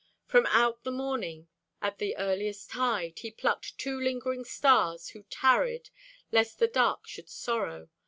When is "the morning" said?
0.83-1.47